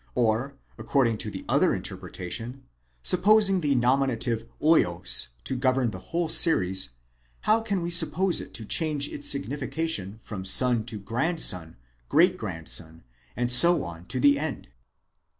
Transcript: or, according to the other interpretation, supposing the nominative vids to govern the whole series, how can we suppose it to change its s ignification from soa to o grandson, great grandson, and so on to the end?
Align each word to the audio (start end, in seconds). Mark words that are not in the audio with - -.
or, 0.15 0.55
according 0.79 1.15
to 1.15 1.29
the 1.29 1.45
other 1.47 1.75
interpretation, 1.75 2.63
supposing 3.03 3.61
the 3.61 3.75
nominative 3.75 4.47
vids 4.59 5.27
to 5.43 5.55
govern 5.55 5.91
the 5.91 5.99
whole 6.09 6.27
series, 6.27 6.93
how 7.41 7.61
can 7.61 7.83
we 7.83 7.91
suppose 7.91 8.41
it 8.41 8.51
to 8.51 8.65
change 8.65 9.07
its 9.09 9.35
s 9.35 9.39
ignification 9.39 10.19
from 10.23 10.43
soa 10.43 10.77
to 10.81 10.95
o 10.97 11.01
grandson, 11.01 11.75
great 12.09 12.35
grandson, 12.35 13.03
and 13.35 13.51
so 13.51 13.83
on 13.83 14.03
to 14.07 14.19
the 14.19 14.39
end? 14.39 14.69